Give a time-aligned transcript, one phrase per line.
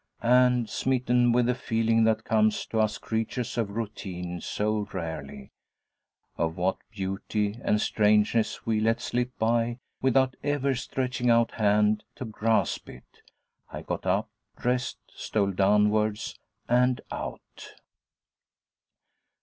[0.23, 5.51] And, smitten with the feeling that comes to us creatures of routine so rarely,
[6.37, 12.25] of what beauty and strangeness we let slip by without ever stretching out hand to
[12.25, 13.21] grasp it,
[13.69, 14.27] I got up,
[14.59, 16.35] dressed, stole downstairs,
[16.67, 17.73] and out.